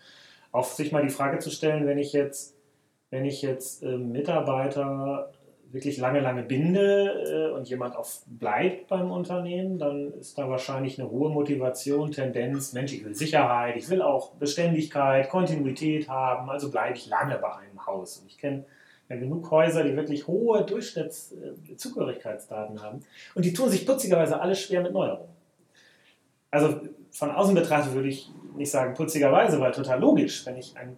auch 0.52 0.64
sich 0.64 0.90
mal 0.90 1.02
die 1.02 1.12
Frage 1.12 1.38
zu 1.38 1.50
stellen, 1.50 1.86
wenn 1.86 1.98
ich 1.98 2.14
jetzt, 2.14 2.54
wenn 3.10 3.24
ich 3.24 3.42
jetzt 3.42 3.82
äh, 3.82 3.96
Mitarbeiter 3.96 5.30
wirklich 5.74 5.98
lange, 5.98 6.20
lange 6.20 6.44
binde 6.44 7.24
äh, 7.26 7.50
und 7.52 7.68
jemand 7.68 7.96
auch 7.96 8.06
bleibt 8.26 8.86
beim 8.86 9.10
Unternehmen, 9.10 9.76
dann 9.78 10.14
ist 10.14 10.38
da 10.38 10.48
wahrscheinlich 10.48 11.00
eine 11.00 11.10
hohe 11.10 11.30
Motivation, 11.30 12.12
Tendenz, 12.12 12.72
Mensch, 12.72 12.92
ich 12.92 13.04
will 13.04 13.14
Sicherheit, 13.14 13.76
ich 13.76 13.90
will 13.90 14.00
auch 14.00 14.34
Beständigkeit, 14.34 15.28
Kontinuität 15.28 16.08
haben, 16.08 16.48
also 16.48 16.70
bleibe 16.70 16.96
ich 16.96 17.08
lange 17.08 17.36
bei 17.38 17.56
einem 17.56 17.84
Haus. 17.86 18.18
Und 18.18 18.28
ich 18.28 18.38
kenne 18.38 18.64
ja 19.08 19.16
genug 19.16 19.50
Häuser, 19.50 19.82
die 19.82 19.96
wirklich 19.96 20.28
hohe 20.28 20.64
Durchschnittszugehörigkeitsdaten 20.64 22.80
haben 22.80 23.00
und 23.34 23.44
die 23.44 23.52
tun 23.52 23.68
sich 23.68 23.84
putzigerweise 23.84 24.40
alle 24.40 24.54
schwer 24.54 24.80
mit 24.80 24.92
Neuerungen. 24.92 25.34
Also 26.52 26.82
von 27.10 27.32
außen 27.32 27.54
betrachtet 27.54 27.94
würde 27.94 28.08
ich 28.08 28.30
nicht 28.56 28.70
sagen 28.70 28.94
putzigerweise, 28.94 29.60
weil 29.60 29.72
total 29.72 30.00
logisch, 30.00 30.46
wenn 30.46 30.56
ich 30.56 30.76
ein 30.76 30.96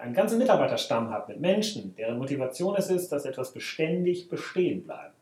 einen 0.00 0.14
ganzen 0.14 0.38
Mitarbeiterstamm 0.38 1.10
habe 1.10 1.32
mit 1.32 1.40
Menschen, 1.40 1.94
deren 1.96 2.18
Motivation 2.18 2.76
es 2.76 2.90
ist, 2.90 3.10
dass 3.10 3.24
etwas 3.24 3.52
beständig 3.52 4.28
bestehen 4.28 4.84
bleibt, 4.84 5.14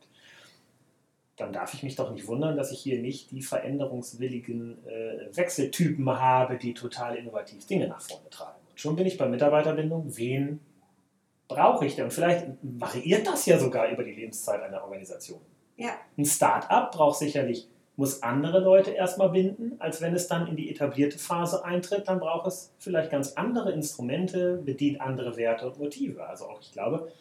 dann 1.37 1.52
darf 1.52 1.75
ich 1.75 1.83
mich 1.83 1.97
doch 1.97 2.12
nicht 2.12 2.26
wundern, 2.26 2.57
dass 2.57 2.71
ich 2.71 2.81
hier 2.81 3.00
nicht 3.00 3.31
die 3.33 3.43
veränderungswilligen 3.43 4.87
äh, 4.87 5.37
Wechseltypen 5.37 6.09
habe, 6.09 6.59
die 6.59 6.75
total 6.75 7.16
innovativ 7.16 7.66
Dinge 7.66 7.88
nach 7.88 8.00
vorne 8.00 8.31
treiben. 8.31 8.61
Und 8.71 8.78
schon 8.78 8.95
bin 8.95 9.07
ich 9.07 9.19
bei 9.19 9.28
Mitarbeiterbindung. 9.28 10.16
Wen 10.16 10.61
brauche 11.49 11.87
ich 11.87 11.97
denn? 11.97 12.04
Und 12.04 12.12
vielleicht 12.12 12.47
variiert 12.62 13.26
das 13.26 13.47
ja 13.47 13.59
sogar 13.59 13.88
über 13.88 14.04
die 14.04 14.12
Lebenszeit 14.12 14.62
einer 14.62 14.83
Organisation. 14.85 15.40
Ja. 15.76 15.90
Ein 16.16 16.25
Start-up 16.25 16.93
braucht 16.93 17.19
sicherlich 17.19 17.69
muss 17.96 18.22
andere 18.22 18.58
Leute 18.58 18.90
erstmal 18.90 19.30
binden, 19.30 19.76
als 19.78 20.00
wenn 20.00 20.14
es 20.14 20.26
dann 20.26 20.48
in 20.48 20.56
die 20.56 20.70
etablierte 20.70 21.18
Phase 21.18 21.64
eintritt. 21.64 22.08
Dann 22.08 22.18
braucht 22.18 22.46
es 22.46 22.72
vielleicht 22.78 23.10
ganz 23.10 23.34
andere 23.34 23.72
Instrumente, 23.72 24.60
bedient 24.64 25.00
andere 25.00 25.36
Werte 25.36 25.66
und 25.66 25.78
Motive. 25.78 26.26
Also 26.26 26.46
auch 26.46 26.60
ich 26.60 26.72
glaube, 26.72 27.12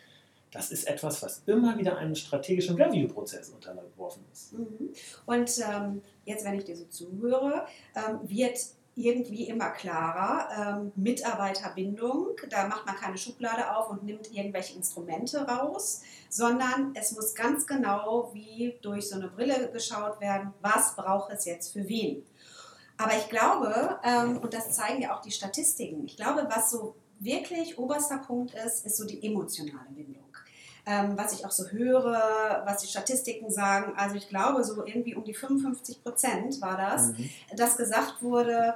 das 0.52 0.72
ist 0.72 0.88
etwas, 0.88 1.22
was 1.24 1.44
immer 1.48 1.78
wieder 1.78 1.98
einem 1.98 2.16
strategischen 2.16 2.76
Review-Prozess 2.76 3.50
unterworfen 3.50 4.24
ist. 4.32 4.54
Mhm. 4.54 4.94
Und 5.26 5.52
ähm, 5.60 6.02
jetzt, 6.26 6.46
wenn 6.46 6.56
ich 6.56 6.64
dir 6.64 6.76
so 6.76 6.86
zuhöre, 6.86 7.66
ähm, 7.96 8.20
wird 8.24 8.60
irgendwie 8.96 9.48
immer 9.48 9.70
klarer. 9.72 10.80
Ähm, 10.80 10.92
Mitarbeiterbindung, 10.96 12.36
da 12.50 12.68
macht 12.68 12.86
man 12.86 12.96
keine 12.96 13.18
Schublade 13.18 13.76
auf 13.76 13.90
und 13.90 14.04
nimmt 14.04 14.32
irgendwelche 14.32 14.76
Instrumente 14.76 15.48
raus, 15.48 16.02
sondern 16.30 16.94
es 16.96 17.12
muss 17.14 17.34
ganz 17.34 17.66
genau 17.66 18.30
wie 18.34 18.78
durch 18.82 19.10
so 19.10 19.16
eine 19.16 19.30
Brille 19.30 19.72
geschaut 19.72 20.20
werden, 20.22 20.54
was 20.62 20.96
braucht 20.96 21.32
es 21.32 21.46
jetzt 21.46 21.74
für 21.74 21.88
wen. 21.88 22.24
Aber 22.98 23.18
ich 23.18 23.28
glaube, 23.30 24.00
ähm, 24.04 24.38
und 24.38 24.54
das 24.54 24.72
zeigen 24.72 25.02
ja 25.02 25.16
auch 25.16 25.22
die 25.22 25.32
Statistiken, 25.32 26.06
ich 26.06 26.16
glaube, 26.16 26.48
was 26.50 26.70
so 26.70 26.96
wirklich 27.20 27.78
oberster 27.80 28.20
Punkt 28.20 28.54
ist, 28.54 28.86
ist 28.86 28.98
so 28.98 29.06
die 29.06 29.26
emotionale 29.26 29.90
Bindung. 29.90 30.23
Ähm, 30.86 31.18
was 31.18 31.32
ich 31.32 31.46
auch 31.46 31.52
so 31.52 31.70
höre, 31.70 32.62
was 32.66 32.82
die 32.82 32.88
Statistiken 32.88 33.50
sagen. 33.50 33.94
Also 33.96 34.16
ich 34.16 34.28
glaube, 34.28 34.66
so 34.66 34.86
irgendwie 34.86 35.16
um 35.16 35.24
die 35.24 35.34
55 35.34 36.04
Prozent 36.04 36.62
war 36.62 36.76
das, 36.76 37.14
mhm. 37.14 37.30
dass 37.56 37.78
gesagt 37.78 38.22
wurde, 38.22 38.76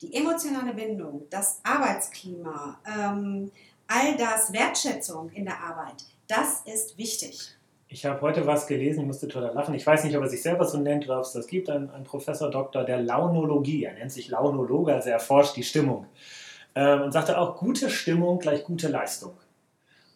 die 0.00 0.14
emotionale 0.14 0.72
Bindung, 0.74 1.26
das 1.30 1.60
Arbeitsklima, 1.62 2.78
ähm, 2.86 3.50
all 3.86 4.16
das, 4.16 4.52
Wertschätzung 4.52 5.30
in 5.32 5.44
der 5.44 5.60
Arbeit, 5.60 6.04
das 6.26 6.62
ist 6.64 6.96
wichtig. 6.96 7.54
Ich 7.88 8.04
habe 8.04 8.20
heute 8.22 8.46
was 8.46 8.66
gelesen, 8.66 9.00
ich 9.00 9.06
musste 9.06 9.28
total 9.28 9.54
lachen. 9.54 9.74
Ich 9.74 9.86
weiß 9.86 10.04
nicht, 10.04 10.16
ob 10.16 10.22
er 10.22 10.28
sich 10.28 10.42
selber 10.42 10.64
so 10.64 10.78
nennt 10.78 11.04
oder 11.04 11.18
ob 11.18 11.24
es 11.24 11.32
das 11.32 11.46
gibt. 11.46 11.70
Ein, 11.70 11.90
ein 11.90 12.04
Professor 12.04 12.50
Doktor 12.50 12.84
der 12.84 13.00
Launologie, 13.00 13.84
er 13.84 13.92
nennt 13.92 14.10
sich 14.10 14.28
Launologe, 14.28 14.92
also 14.92 15.10
er 15.10 15.20
forscht 15.20 15.56
die 15.56 15.62
Stimmung. 15.62 16.06
Ähm, 16.74 17.02
und 17.02 17.12
sagte 17.12 17.38
auch, 17.38 17.56
gute 17.56 17.90
Stimmung 17.90 18.40
gleich 18.40 18.64
gute 18.64 18.88
Leistung. 18.88 19.34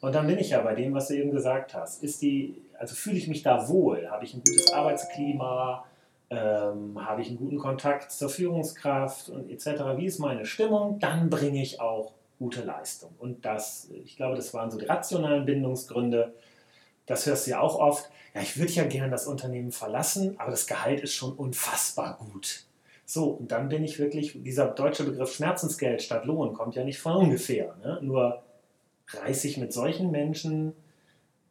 Und 0.01 0.15
dann 0.15 0.27
bin 0.27 0.39
ich 0.39 0.51
ja 0.51 0.61
bei 0.61 0.75
dem, 0.75 0.95
was 0.95 1.09
du 1.09 1.17
eben 1.17 1.33
gesagt 1.33 1.75
hast. 1.75 2.03
Ist 2.03 2.23
die, 2.23 2.63
also 2.79 2.95
fühle 2.95 3.17
ich 3.17 3.29
mich 3.29 3.43
da 3.43 3.69
wohl? 3.69 4.09
Habe 4.11 4.25
ich 4.25 4.35
ein 4.35 4.43
gutes 4.47 4.73
Arbeitsklima? 4.73 5.85
Ähm, 6.31 7.05
habe 7.05 7.23
ich 7.23 7.29
einen 7.29 7.39
guten 7.39 7.59
Kontakt 7.59 8.13
zur 8.13 8.29
Führungskraft 8.29 9.31
und 9.31 9.51
etc. 9.51 9.97
Wie 9.97 10.07
ist 10.07 10.19
meine 10.19 10.45
Stimmung? 10.45 10.99
Dann 10.99 11.31
bringe 11.31 11.63
ich 11.63 11.81
auch 11.81 12.13
gute 12.39 12.63
Leistung. 12.63 13.11
Und 13.19 13.45
das, 13.45 13.89
ich 14.05 14.17
glaube, 14.17 14.37
das 14.37 14.55
waren 14.55 14.71
so 14.71 14.79
die 14.79 14.85
rationalen 14.85 15.45
Bindungsgründe. 15.45 16.35
Das 17.07 17.27
hörst 17.27 17.47
du 17.47 17.53
ja 17.53 17.61
auch 17.61 17.77
oft. 17.77 18.11
Ja, 18.35 18.43
ich 18.43 18.59
würde 18.59 18.73
ja 18.73 18.85
gerne 18.85 19.11
das 19.11 19.27
Unternehmen 19.27 19.73
verlassen, 19.73 20.39
aber 20.39 20.51
das 20.51 20.67
Gehalt 20.67 21.01
ist 21.01 21.15
schon 21.15 21.33
unfassbar 21.33 22.19
gut. 22.19 22.67
So, 23.05 23.31
und 23.31 23.51
dann 23.51 23.71
bin 23.71 23.83
ich 23.83 23.99
wirklich, 23.99 24.43
dieser 24.43 24.67
deutsche 24.67 25.05
Begriff 25.05 25.33
Schmerzensgeld 25.33 26.03
statt 26.03 26.27
Lohn 26.27 26.53
kommt 26.53 26.75
ja 26.75 26.85
nicht 26.85 26.99
von 26.99 27.17
ungefähr. 27.17 27.75
Ne? 27.83 27.99
Nur 28.03 28.43
reiße 29.09 29.49
ich 29.49 29.57
mit 29.57 29.73
solchen 29.73 30.11
Menschen, 30.11 30.75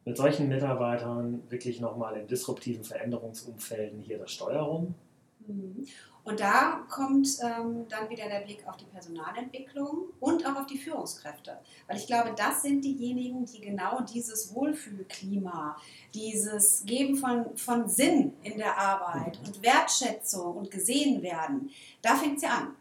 mit 0.06 0.18
solchen 0.18 0.48
Mitarbeitern 0.48 1.44
wirklich 1.50 1.82
nochmal 1.82 2.18
in 2.18 2.28
disruptiven 2.28 2.84
Veränderungsumfelden 2.84 4.02
hier 4.02 4.18
das 4.20 4.32
Steuer 4.32 4.62
rum. 4.62 4.96
Mhm. 5.48 5.88
Und 6.28 6.42
da 6.42 6.84
kommt 6.90 7.26
ähm, 7.42 7.86
dann 7.88 8.10
wieder 8.10 8.28
der 8.28 8.42
Blick 8.42 8.68
auf 8.68 8.76
die 8.76 8.84
Personalentwicklung 8.84 10.10
und 10.20 10.46
auch 10.46 10.58
auf 10.58 10.66
die 10.66 10.78
Führungskräfte. 10.78 11.58
Weil 11.88 11.96
ich 11.96 12.06
glaube, 12.06 12.34
das 12.36 12.64
sind 12.64 12.84
diejenigen, 12.84 13.46
die 13.46 13.62
genau 13.62 14.02
dieses 14.02 14.54
Wohlfühlklima, 14.54 15.78
dieses 16.14 16.84
Geben 16.84 17.16
von, 17.16 17.56
von 17.56 17.88
Sinn 17.88 18.34
in 18.44 18.58
der 18.58 18.78
Arbeit 18.78 19.40
mhm. 19.40 19.48
und 19.48 19.64
Wertschätzung 19.64 20.58
und 20.58 20.70
gesehen 20.70 21.22
werden, 21.22 21.70
da 22.02 22.16
fängt 22.16 22.36
es 22.36 22.44
ja 22.44 22.50
an. 22.50 22.76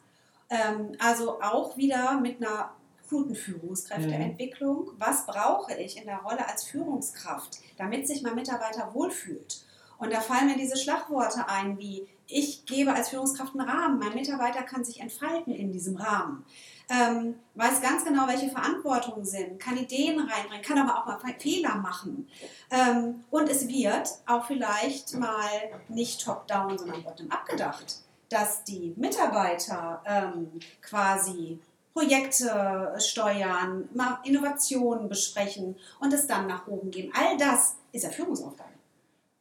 Ähm, 0.50 0.96
also 0.98 1.40
auch 1.40 1.76
wieder 1.76 2.20
mit 2.20 2.42
einer 2.42 2.72
guten 3.08 3.34
Führungskräfteentwicklung. 3.34 4.86
Mhm. 4.86 4.92
Was 4.98 5.26
brauche 5.26 5.74
ich 5.74 5.96
in 5.96 6.06
der 6.06 6.18
Rolle 6.18 6.48
als 6.48 6.64
Führungskraft, 6.64 7.58
damit 7.76 8.06
sich 8.06 8.22
mein 8.22 8.34
Mitarbeiter 8.34 8.92
wohlfühlt? 8.94 9.64
Und 9.98 10.12
da 10.12 10.20
fallen 10.20 10.46
mir 10.46 10.56
diese 10.56 10.76
Schlagworte 10.76 11.48
ein, 11.48 11.78
wie 11.78 12.06
ich 12.28 12.66
gebe 12.66 12.92
als 12.92 13.10
Führungskraft 13.10 13.54
einen 13.54 13.68
Rahmen, 13.68 13.98
mein 13.98 14.14
Mitarbeiter 14.14 14.62
kann 14.62 14.84
sich 14.84 15.00
entfalten 15.00 15.54
in 15.54 15.72
diesem 15.72 15.96
Rahmen, 15.96 16.44
ähm, 16.88 17.36
weiß 17.54 17.80
ganz 17.80 18.04
genau, 18.04 18.26
welche 18.26 18.50
Verantwortungen 18.50 19.24
sind, 19.24 19.58
kann 19.58 19.76
Ideen 19.76 20.18
reinbringen, 20.18 20.62
kann 20.62 20.78
aber 20.78 20.98
auch 20.98 21.06
mal 21.06 21.34
Fehler 21.38 21.76
machen. 21.76 22.28
Ähm, 22.70 23.24
und 23.30 23.48
es 23.48 23.68
wird 23.68 24.08
auch 24.26 24.44
vielleicht 24.46 25.14
mal 25.14 25.48
nicht 25.88 26.24
top-down, 26.24 26.78
sondern 26.78 27.02
bottom-up 27.02 27.46
gedacht, 27.46 28.00
dass 28.28 28.64
die 28.64 28.92
Mitarbeiter 28.96 30.02
ähm, 30.04 30.50
quasi 30.82 31.60
Projekte 31.96 32.92
steuern, 32.98 33.88
mal 33.94 34.18
Innovationen 34.22 35.08
besprechen 35.08 35.76
und 35.98 36.12
es 36.12 36.26
dann 36.26 36.46
nach 36.46 36.66
oben 36.66 36.90
gehen. 36.90 37.10
All 37.14 37.38
das 37.38 37.76
ist 37.90 38.04
ja 38.04 38.10
Führungsaufgabe. 38.10 38.68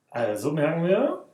Also 0.10 0.54
merken 0.54 0.86
wir, 0.86 1.26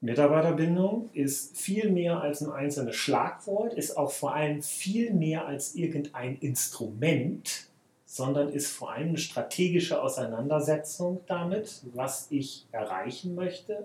Mitarbeiterbindung 0.00 1.10
ist 1.14 1.56
viel 1.58 1.90
mehr 1.90 2.20
als 2.20 2.42
ein 2.42 2.52
einzelnes 2.52 2.94
Schlagwort, 2.94 3.74
ist 3.74 3.96
auch 3.96 4.12
vor 4.12 4.36
allem 4.36 4.62
viel 4.62 5.12
mehr 5.12 5.46
als 5.46 5.74
irgendein 5.74 6.38
Instrument, 6.38 7.66
sondern 8.06 8.48
ist 8.48 8.70
vor 8.70 8.92
allem 8.92 9.08
eine 9.08 9.18
strategische 9.18 10.00
Auseinandersetzung 10.00 11.22
damit, 11.26 11.82
was 11.92 12.28
ich 12.30 12.66
erreichen 12.70 13.34
möchte, 13.34 13.84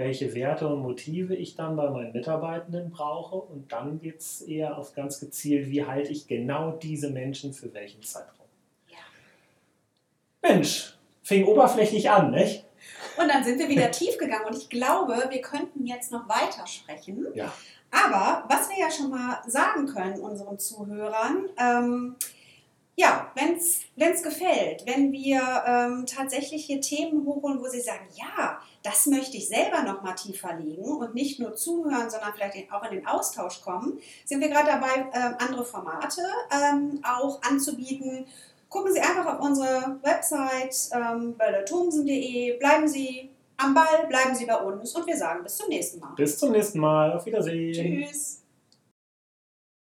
welche 0.00 0.34
Werte 0.34 0.66
und 0.66 0.80
Motive 0.80 1.36
ich 1.36 1.56
dann 1.56 1.76
bei 1.76 1.90
meinen 1.90 2.12
Mitarbeitenden 2.12 2.90
brauche. 2.90 3.36
Und 3.36 3.70
dann 3.70 4.00
geht 4.00 4.18
es 4.20 4.40
eher 4.40 4.78
auf 4.78 4.94
ganz 4.94 5.20
gezielt, 5.20 5.68
wie 5.68 5.84
halte 5.84 6.10
ich 6.10 6.26
genau 6.26 6.72
diese 6.72 7.10
Menschen 7.10 7.52
für 7.52 7.72
welchen 7.74 8.02
Zeitraum. 8.02 8.46
Ja. 8.88 8.96
Mensch, 10.42 10.96
fing 11.22 11.44
oberflächlich 11.44 12.10
an, 12.10 12.30
nicht? 12.30 12.64
Und 13.18 13.28
dann 13.28 13.44
sind 13.44 13.58
wir 13.58 13.68
wieder 13.68 13.90
tief 13.92 14.16
gegangen 14.16 14.46
und 14.46 14.56
ich 14.56 14.70
glaube, 14.70 15.26
wir 15.28 15.42
könnten 15.42 15.86
jetzt 15.86 16.10
noch 16.10 16.26
weitersprechen. 16.28 17.26
Ja. 17.34 17.52
Aber 17.90 18.44
was 18.48 18.70
wir 18.70 18.78
ja 18.78 18.90
schon 18.90 19.10
mal 19.10 19.42
sagen 19.46 19.86
können 19.86 20.18
unseren 20.20 20.58
Zuhörern, 20.58 21.48
ähm, 21.58 22.16
ja, 22.96 23.30
wenn 23.34 23.56
es 23.56 24.22
gefällt, 24.22 24.84
wenn 24.86 25.12
wir 25.12 25.40
ähm, 25.66 26.06
tatsächlich 26.06 26.66
hier 26.66 26.80
Themen 26.80 27.24
hochholen, 27.24 27.60
wo 27.60 27.68
Sie 27.68 27.80
sagen, 27.80 28.06
ja, 28.14 28.60
das 28.82 29.06
möchte 29.06 29.36
ich 29.36 29.48
selber 29.48 29.82
noch 29.82 30.02
mal 30.02 30.14
tiefer 30.14 30.54
legen 30.54 30.96
und 30.96 31.14
nicht 31.14 31.40
nur 31.40 31.54
zuhören, 31.54 32.10
sondern 32.10 32.32
vielleicht 32.34 32.72
auch 32.72 32.84
in 32.84 32.98
den 32.98 33.06
Austausch 33.06 33.62
kommen, 33.62 33.98
sind 34.24 34.40
wir 34.40 34.48
gerade 34.48 34.68
dabei, 34.68 35.06
ähm, 35.14 35.34
andere 35.38 35.64
Formate 35.64 36.22
ähm, 36.50 37.00
auch 37.02 37.40
anzubieten 37.42 38.26
gucken 38.70 38.92
Sie 38.92 39.00
einfach 39.00 39.26
auf 39.26 39.40
unsere 39.40 39.98
Website 40.02 40.90
ähm, 40.92 41.34
bölletomsen.de. 41.36 42.56
Bleiben 42.58 42.88
Sie 42.88 43.28
am 43.58 43.74
Ball, 43.74 44.06
bleiben 44.08 44.34
Sie 44.34 44.46
bei 44.46 44.56
uns 44.56 44.94
und 44.94 45.06
wir 45.06 45.16
sagen 45.16 45.42
bis 45.42 45.56
zum 45.56 45.68
nächsten 45.68 46.00
Mal. 46.00 46.14
Bis 46.16 46.38
zum 46.38 46.52
nächsten 46.52 46.78
Mal. 46.78 47.12
Auf 47.12 47.26
Wiedersehen. 47.26 47.72
Tschüss. 47.74 48.39